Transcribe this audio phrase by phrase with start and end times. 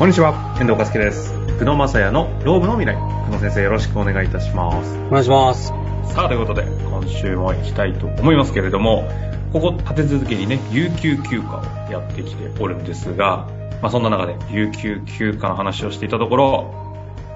[0.00, 1.30] こんにちは、遠藤和樹です。
[1.58, 2.96] 久野正也のローブの未来。
[3.26, 4.96] 久野先生よろしくお願いいたします。
[4.96, 5.74] お願いします。
[6.14, 9.06] さあ、ということで、今週も行きたいと思いますけれども、
[9.52, 13.46] ここ立て続けにね、有給休暇をやってきておるんですが、
[13.82, 16.74] まあそんな中で有給休暇の話をしていたところ、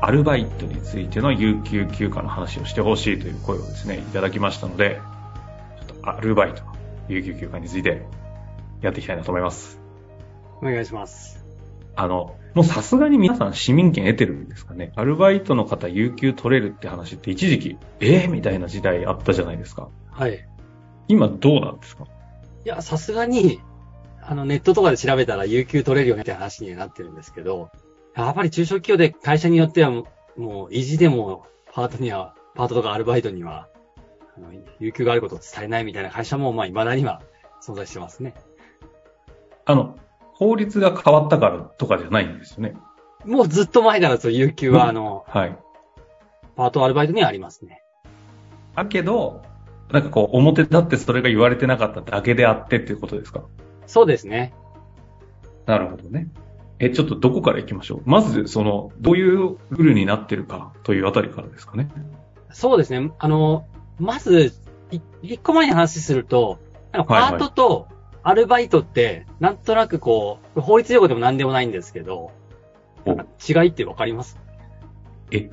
[0.00, 5.02] アルバイトについての有給休暇の話をしてほしいという声をですね、いただきましたので、
[5.86, 6.62] ちょっとアルバイト、
[7.08, 8.06] 有給休暇について
[8.80, 9.78] やっていきたいなと思います。
[10.62, 11.44] お願いします。
[11.94, 14.92] あの、もうさすがに皆さん市民権得てるんですかね？
[14.94, 18.26] アルバイトの方有給取れるって話って一時期、え？
[18.26, 19.88] ー、みたいな時代あったじゃないですか。
[20.10, 20.34] はい。
[20.36, 20.38] い
[21.08, 22.06] 今どうなんですか？
[22.64, 23.60] や、さすがに、
[24.22, 27.70] あの、ネットとかで調べたら有給取れるよねって話にはなってるんですけど、
[28.16, 33.68] やっぱり中小企業で会社によってはもう、もう意地でもパートには、パートとかアルバイトには、
[34.36, 37.20] あの、有給があることを伝えないみたいな会社も、まあ、未だには
[37.66, 38.34] 存在してますね。
[39.66, 39.96] あの、
[40.34, 42.76] 法律が変わったからとかじゃないんですよね。
[43.24, 45.58] もうずっと前からそう、有給は、あの、はい。
[46.56, 47.82] パートアルバイトにはありますね。
[48.76, 49.42] だけど、
[49.90, 53.42] なんかこう、表立ってそれが言われてなかっただけであってっていうことですか？
[53.86, 54.52] そうですね。
[55.66, 56.28] なるほどね。
[56.80, 58.02] え、ちょっとどこから行きましょう？
[58.04, 61.88] まず、その、どういうルールになってるかというあたりからですかね。
[62.50, 63.12] そうですね。
[63.18, 63.66] あの、
[63.98, 64.52] まず、
[64.90, 66.58] い一個前に話すると、
[66.92, 67.88] なんかパートと
[68.24, 72.32] アルバイトって、なんとなくこう、法律用語でも何でもないんですけど、
[73.06, 74.38] 違いってわかります？
[75.30, 75.50] え、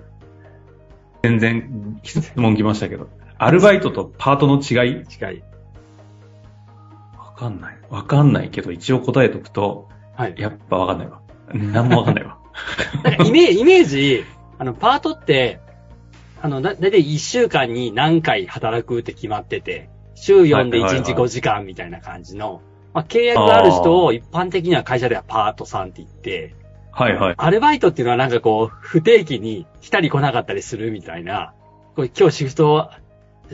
[1.22, 4.94] 全然質問来ましたけど、アルバイトとパートの違い？
[5.02, 5.44] 違い。
[7.18, 7.78] わかんない。
[7.90, 10.36] わかんないけど、一応答えとくと、はい。
[10.38, 11.22] やっぱわかんないわ。
[11.54, 12.38] なんもわかんないわ。
[13.04, 14.24] なんかイメージ、イメージ、
[14.60, 15.60] あの、パートって、
[16.42, 19.90] あの、だ、だいたい1週間に何回働くって決まってて、
[20.22, 22.62] 週4で1日5時間みたいな感じの、
[22.94, 26.56] まあ、契約がある人を一般的には会社ではパートさんって言って、
[26.92, 27.36] はいはい。
[27.38, 31.54] アルバイトっていうのはなんかこう、不定期に来たり来なかったりするみたいな、
[31.96, 32.92] これ今日シフト、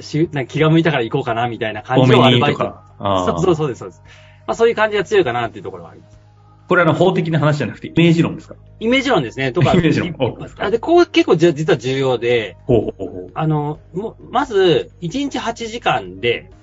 [0.02, 2.60] しなんか気が向いたから行こうかなみたいな感じのアルバイト。
[2.60, 4.02] そうーそうそうです、そうです。
[4.48, 6.20] まあそういう感じが強いかなっていうところはあります。
[6.68, 8.56] これあの、法的な話じゃなくて、イメージ論ですか？
[8.80, 9.74] イメージ論ですね、とか。
[9.74, 13.32] イメージ論で、こう結構じゃ実は重要で、ほうほうほう。
[13.34, 16.57] あの、もまず、1日8時間で、まあ、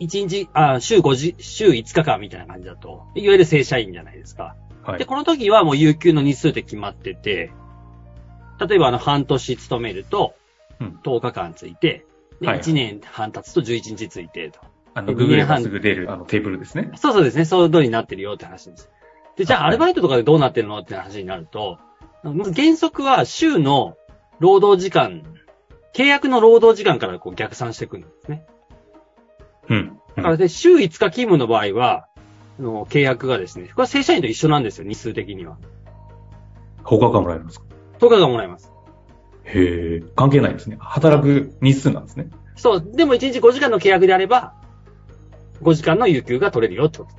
[0.00, 4.56] 1日、あ週5時、週5日間みたいな感じだと、いわゆる正社員じゃないですか。
[4.86, 5.06] で、はい。
[5.06, 7.52] この時はもう有給の日数って決まってて、
[8.66, 10.34] 例えばあの半年勤めると
[10.80, 12.06] うん10日間ついて、
[12.40, 14.60] ではいはい1年半経つと11日ついてと。
[14.94, 16.90] あの、二ググれば年半すぐ出る、あの、テーブルですね。
[16.96, 18.90] そうそうですね、そういう通りになってるよって話です。
[19.36, 21.78] で、じゃあはいアルバイトとかでどうなってるのって話になると、
[22.22, 23.96] 原則は週の
[24.38, 25.22] 労働時間、
[25.94, 28.46] 契約の労働時間からこう逆算していくんですね。
[29.68, 29.98] うん。
[30.16, 32.06] だからで、週5日勤務の場合は、
[32.58, 35.56] あの契約がですね、これは正社員と一緒なんですよ、日数的には。
[36.84, 37.66] 他がもらえるんですか
[37.98, 38.72] ？10日がもらえます。
[39.44, 40.76] へえ、関係ないですね。
[40.80, 42.28] 働く日数なんですね。
[42.56, 44.54] そう、でも1日5時間の契約であれば、
[45.62, 47.10] 5時間の有給が取れるよってこと。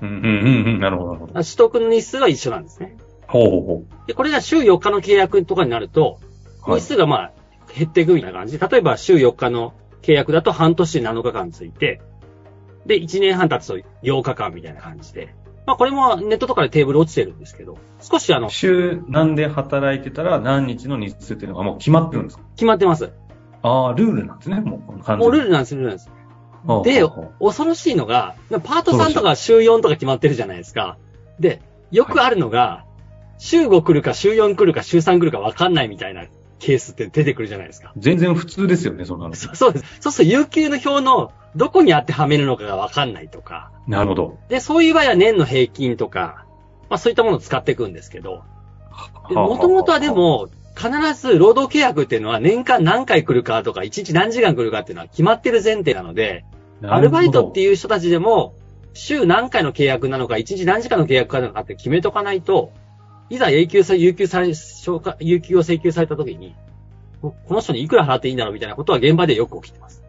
[0.00, 0.80] うんうんうんうん。
[0.80, 1.32] なるほどなるほど。
[1.34, 2.96] 取得の日数は一緒なんですね。
[3.26, 6.20] ほうほうほで、これが週4日の契約とかになると、
[6.66, 6.80] 日。
[6.80, 7.32] 数がまあ、
[7.76, 12.00] 減っていくみたいな感じで、例えば週4日の契約だと半年7日間ついて、
[12.86, 15.34] で、1年半経つと8日間みたいな感じで、
[15.66, 22.44] まあこれもネットとかでテーブル落ちてるんですけど、少しあの、週何で働いてたら何日の日数っていうのがもう決まってるんですか？
[22.54, 23.12] 決まってます。
[23.62, 25.16] ああ、ルールなんですね、もう。
[25.16, 26.10] もうルールなんです、ルールなんです。
[26.84, 27.06] で
[27.40, 30.98] 恐ろしいのが、パートさんとか週4とか決まってるじゃないですか。
[31.38, 31.60] で、
[31.90, 32.84] よくあるのが、
[33.38, 36.24] 週5来るか週4来るか週3来るか分かんないみたいな
[36.58, 37.92] ケースって出てくるじゃないですか。
[37.96, 39.34] 全然普通ですよね、そんなの。
[39.34, 39.84] そそうです。
[40.00, 43.70] そうすると有給の表のどこに当てはめるのかが分かんないとか。
[43.86, 44.38] なるほど。
[44.48, 46.44] で、そういう場合は年の平均とか、
[46.90, 48.42] まあそういったものを使っていくんですけど、
[49.30, 50.48] もともとはで、も、
[50.78, 56.44] 必ず労働契約っていうのは年間何回来るかとか、1日何時間来るかっていうのは決まってる前提なので、
[56.82, 58.54] アルバイトっていいう人たちでも、
[58.94, 62.72] 週何回の契約なのか、1日何時間の契約なのかって決めとかないと、
[63.30, 66.54] いざ有給さ、有給され、消化、有給を請求された時に、
[67.20, 70.02] ここの人にいくら払っていいんだろうみたいなことは現場でよく起きてます。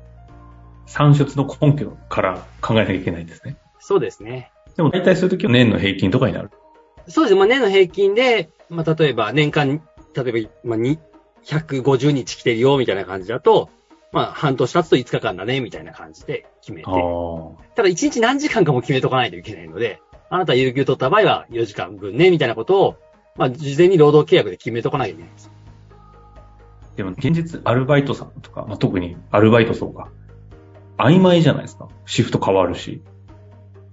[0.86, 3.58] 算出の根拠から考えなきゃいけないんですね。
[3.80, 4.52] そうですね。
[4.76, 6.50] でも大体そういう時は年の平均とかになる。
[7.08, 7.40] そうですね。
[7.40, 9.82] まあ、年の平均で、まあ、例えば年間、
[10.16, 11.00] 例えば、まあ、に、
[11.46, 13.70] 150日来てるよ、みたいな感じだと、
[14.12, 16.86] まあ、半年経つと5日間だね、みたいな感じで決めて。
[17.76, 22.96] ただ、1日何時間かも決めとかないといけないので、あなた有給取った場合は4時間分ね、みたいなことを、
[23.40, 25.50] まあ、事前に労働契約で決めとかなきゃいけないんです。
[26.98, 30.10] でも現実アルバイトさんとか、まあ、特にアルバイト層が
[30.98, 31.88] 曖昧じゃないですか。
[32.06, 33.02] シフト変わるし。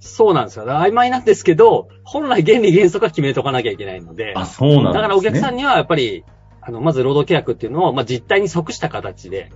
[0.01, 0.67] そうなんですよ。
[0.67, 4.35] 曖昧なんですけど、本来原理原則は決めとかなきゃいけないので。
[4.37, 4.95] あ、そうなんですね。
[4.95, 6.25] だからお客さんにはやっぱり、
[6.61, 9.53] あの、まず労働契約っていうのを、まあ、実態に即した形で、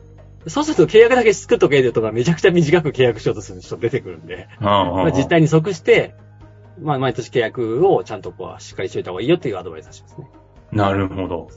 [0.46, 6.14] そうすると契約だけ作っとけるとかめちゃくちゃ短く契約しようとする人出てくるんで、ああまあ、実態に即して、
[6.82, 10.30] まあ、毎年契約をちゃんとこう、しっかりしといた方がいいよっていうアドバイスをしますね。
[10.72, 11.48] なるほど。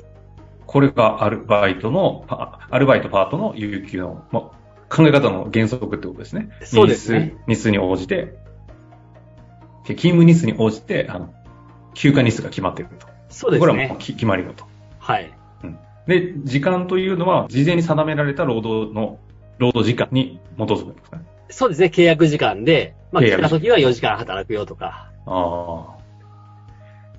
[0.66, 6.50] これがアルバイトの、アルバイトパートの有給の、まあ、考え方の原則ってことですね。
[6.64, 7.36] そうですね。
[7.48, 8.36] 日数に応じて、
[9.86, 11.34] 勤務日数に応じて、あの、
[11.94, 13.08] 休暇日数が決まっていると。
[13.30, 13.60] そうですね。
[13.60, 14.66] これはもう決まりだと。
[15.00, 15.34] はい。
[15.64, 15.78] うん。
[16.08, 19.20] で、時間というのは、事前に定められた労働の、
[19.58, 21.24] 労働時間に基づくんですかね。
[21.50, 21.92] そうですね。
[21.94, 25.12] 契約時間で、まあ、来た時は4時間働くよとか。
[25.25, 26.04] ああ。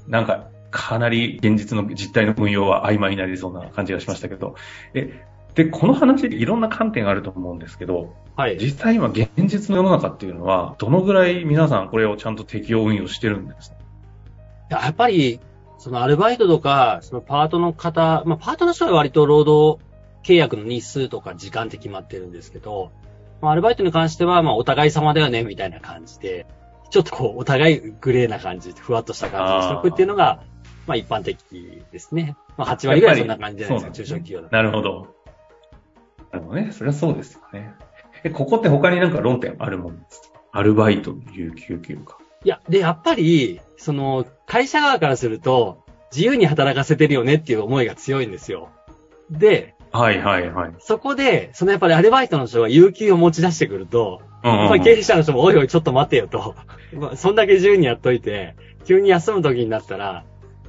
[0.07, 4.57] なんか、かなり現実の実態の運用は曖昧になりそうな感じがしましたけど、
[4.93, 5.25] え、
[5.55, 8.59] で、この話でいろんな観点があると思うんですけど、はい。
[8.59, 13.77] 実際今現実の世の中っていうのは、どのぐらい皆さんこれをちゃんと適用運用してるんですか？
[14.83, 15.39] やっぱり、
[15.79, 19.81] そのアルバイトとか、そのパートの方、まあパートの人は割と労働
[20.25, 22.91] 契約の日数とか時間って決まってるんですけど、
[23.41, 26.47] まあ、アルバイトに関しては、まあお互い様だよね、みたいな感じで、
[26.95, 30.45] ちょっとこう、お互いグレーな感じ、ふわっとした感じにしとくっていうのが、
[30.87, 31.37] まあ一般的
[31.91, 32.37] ですね。
[32.57, 35.09] まあ8割ぐらいそんな感じじゃないですか、中小企業だなるほど。
[36.31, 36.71] なるほどね。
[36.71, 37.75] それはそうですよね。
[38.23, 40.39] え、ここって他になんか論点あるもんですか？
[40.53, 42.17] アルバイトの有給休暇。
[42.45, 45.83] いや、で、やっぱり、その、会社側からすると、
[46.13, 48.69] 自由に働かせてるよねっていう思いが強いんですよ。
[49.33, 50.75] で、はいはいはい。
[50.79, 56.55] そこで、そのやっぱりアルバイトの人が有給を持ち出してくると、まあ経営者の人もおいおいちょっと待てよと。
[56.95, 58.55] まあ、そんだけ自由にやっといて、
[58.85, 60.25] 急に休む時になったら、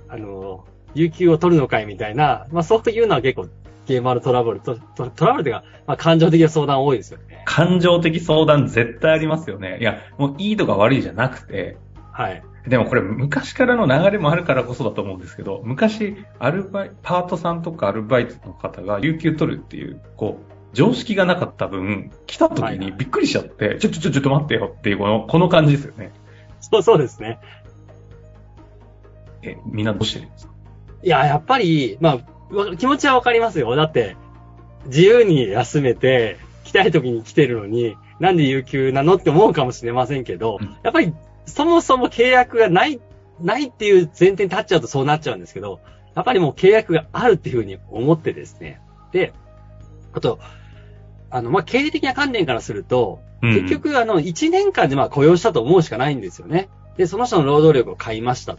[0.08, 3.48] あの、有給を取るのかいみたいな、まあそういうのは結構、
[3.86, 7.44] ゲームあるトラブルト、トラブルっていうか、まあ感情的な相談多いですよね。
[7.46, 9.78] 感情的相談絶対ありますよね。
[9.80, 11.78] いや、もういいとか悪いじゃなくて、
[12.12, 12.42] はい。
[12.68, 26.12] でもこれ昔からの流れもあるからこそだと思うんですけど、昔、アルバイ、パートさんとかアルバイトの方が有給取るっていう、こう、常識がなかった分、来た時にびっくりしちゃって、はい、ちょ、ちょ、ちょ、ちょっと待ってよっていう、この、この感じですよね。
[26.60, 27.40] そう、そうですね。
[29.42, 30.54] え、みんなどうしてるんですか？
[31.02, 32.20] いや、やっぱり、ま
[32.52, 33.76] あ、気持ちはわかりますよ。
[33.76, 34.18] だって、
[34.88, 41.14] 自由に休めて、来たい時に来てるのに、なんで有給なのって思うかもしれませんけど、うん、やっぱり、
[41.46, 43.00] そもそも契約がない、
[43.40, 45.80] ないっていう前提に立っちゃうとそうなっちゃうんですけど、
[46.16, 48.82] やっぱりもう契約があるっていうふうに思ってですね。
[49.12, 49.34] で、
[50.14, 50.40] あと、
[51.30, 56.70] あの、まあ、経営的な観点からすると、結局、あの、1年間でまあ雇用したと思うしかないんですよね。
[56.98, 58.58] で、その人の労働力を買いました。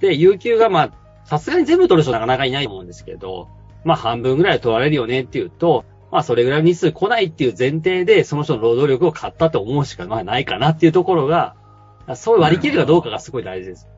[0.00, 0.92] で、有給がまあ、
[1.24, 3.48] さすがに全部取る人なかなかいないと思うんですけど、
[3.84, 11.56] まあ半分ぐらい取られるよねっていうと、まあそれぐらい日数来ないっていう前提で、その人の労働力を買ったと思うしかまあないかなっていうところが、
[12.14, 13.88] そう割り切るかどうかがすごい大事です。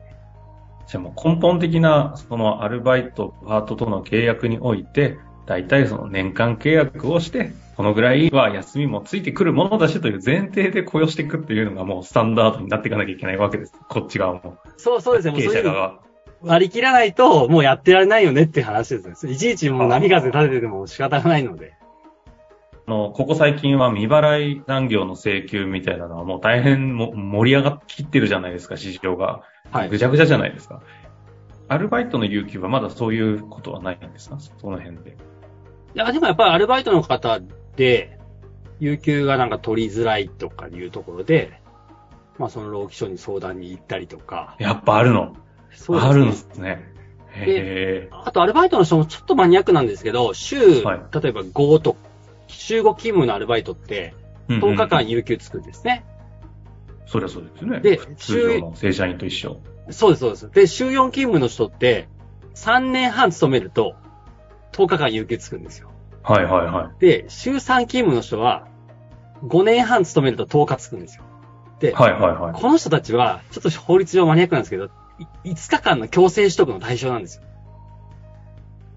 [0.87, 5.19] じゃあもう根本的な、そのアルバイト、パートとの契約において、
[5.49, 13.73] 大体その年間契約をして、このぐらいは休みもついてくるものだしという前提で雇用していくっていうのがもうスタンダードになっていかなきゃいけないわけです。
[13.89, 14.59] こっち側も。
[14.77, 15.33] そうそうですね。
[15.33, 16.01] 経営者側。
[16.43, 19.33] 割り切らないともうやってられないよねって話ですね。
[19.33, 21.73] いちいちもう波風立ててても仕方がないので。
[22.85, 29.41] あの、ここ最近は未払い残業の請求みたいなのはもう大変も盛り上がってきてるじゃないですか、市場が。
[29.71, 29.89] はい。
[29.89, 30.83] ぐちゃぐちゃじゃないですか。
[31.67, 34.37] アルバイトの有給はまだそういうことはないんですか？
[34.39, 35.17] その辺で。
[35.95, 37.39] いや、でもやっぱりアルバイトの方
[37.75, 38.19] で、
[38.79, 41.59] 有給がなんか取りづらいとかいうところで、
[42.37, 44.55] まあその労基署に相談に行ったりとか。
[44.59, 45.35] やっぱあるの
[45.71, 46.09] そうですね。
[46.09, 46.93] あるんですね。
[47.31, 51.95] へあとアルバイトの人もちょっとマニアックなんですけど、週、はい、例えば5と、
[52.47, 54.13] 週5勤務のアルバイトって、
[54.47, 56.05] 10日間有給つくんですね。
[57.05, 57.79] そりゃそうですね。
[57.79, 59.59] で、通常の正社員と一緒。
[59.91, 60.51] そうです、そうです。
[60.51, 62.07] で、週4勤務の人って、
[62.55, 63.95] 3年半勤めると、
[64.71, 65.89] 10日間有給つくんですよ。
[66.23, 67.01] はいはいはい。
[67.01, 68.67] で、週3勤務の人は、
[69.45, 71.23] 5年半勤めると10日つくんですよ。
[71.79, 72.53] で、はいはいはい。
[72.53, 74.89] この人たちは、ちょっと法律上マニアックなんですけど、
[75.45, 77.43] 5日間の強制取得の対象なんですよ。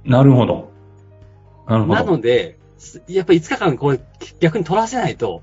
[0.04, 0.70] なるほど。
[1.66, 1.94] なるほど。
[1.94, 2.58] なので、
[3.08, 4.00] やっぱり5日間これ
[4.40, 5.42] 逆に取らせないと、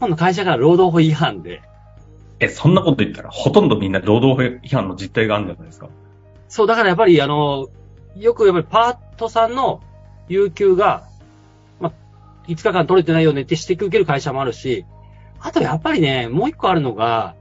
[0.00, 1.60] 今度会社から労働法違反で。
[2.40, 5.88] え、そんなこと言ったらほとんどみんな労働法違反の実態があるんじゃないですか？
[6.48, 7.68] そう、だからやっぱりあの、
[8.16, 9.82] よくやっぱりパートさんの
[10.28, 11.06] 有給が
[12.48, 14.86] 5日間取れてないよねって指摘受ける会社もあるし、
[15.40, 17.34] あとやっぱりね、もう一個あるのが、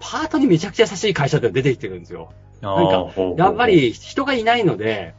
[0.00, 2.32] パートにめちゃくちゃ優しい会社って出てきてるんですよ。
[2.60, 5.14] なんか、やっぱり人がいないので、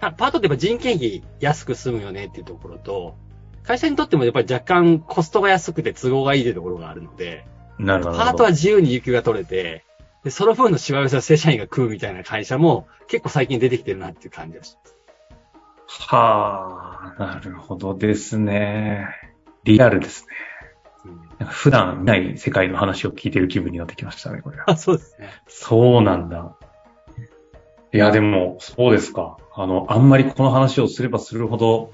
[0.00, 3.14] パートってやっぱ人件費安く済むよねっていうところと、
[3.62, 7.46] 会社にとってもやっぱり若干コストが安くて都合がいいというところがあるので、
[7.78, 8.16] なるほど。
[8.16, 9.84] パートは自由に有給が取れて、
[10.24, 14.96] で、その分のしわ寄せを正社員が食うみたいな会社も結構最近出てきてるなっていう感じがします。
[15.88, 19.08] はあ、なるほどですね。
[19.64, 20.28] リアルですね。
[21.04, 24.70] うん普段ない世界の話を聞いてる気分になってきましたね、これは。
[24.70, 25.28] あ、そうですね。
[25.46, 26.56] そうなんだ。
[27.92, 29.36] いや、でも、そうですか。
[29.54, 31.92] あの、あんまりこの話をすればするほど、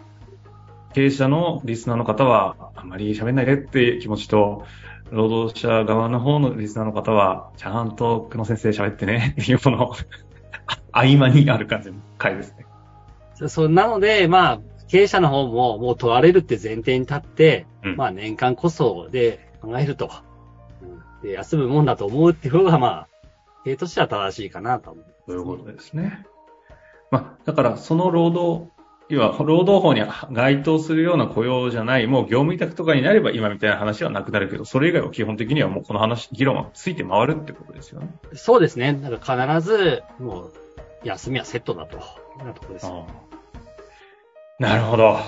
[0.95, 4.65] 経営者のリスナーの方は、あんまり喋んないでっていう気持ちと、
[5.11, 9.93] 労働者側の方のリスナーの方は、ちゃんと久野先生喋ってね、っていうこの、
[10.93, 12.67] 合間にある感じの回ですね。
[13.49, 20.11] そそう、なので、まあ、経営者の方ももう問われるって前提に立って、うんまあ年間こそで考えると。
[20.83, 23.09] うんで、休むもんだと思うっていう方が、まあ、
[23.65, 25.05] 経営としては正しいかなと思う。
[25.29, 26.27] そういうことですね。
[27.11, 28.71] まあ、だから、その労働、
[29.09, 38.09] 要は、労働法に該当するような雇用じゃない、もう業務委託とかになれば今みたいな話はなくなるけど、それ以外は基本的にはもうこの話、議論はついて回るってことですよね。
[38.35, 38.95] そうですね。
[38.95, 40.53] だから必ず、もう、
[41.05, 41.99] 休みはセットだと。
[42.39, 43.07] なところですよ。
[44.63, 45.19] なるほど。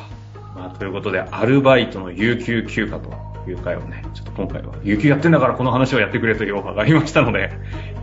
[0.54, 3.10] まあ、ということで、アルバイトの有給休暇と
[3.48, 7.50] いう回をね、ちょっと今回は、有給やってんだからこの話をやってくれというオファーがありましたので、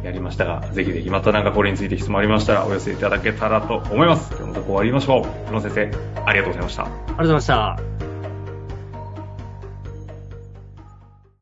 [0.03, 4.33] やりましたが、ぜひぜひまたなんかこれについて質問ありましたらお寄せいただけたらと思います。
[4.35, 5.23] 今日もとこ終わりましょう。
[5.47, 6.83] 久野先生、ありがとうございました。
[6.83, 8.00] ありがとうございました。